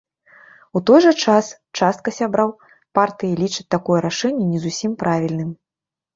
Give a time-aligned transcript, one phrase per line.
[0.77, 1.49] У той жа час
[1.79, 2.49] частка сябраў
[2.99, 5.55] партыі лічаць такое рашэнне не зусім правільным.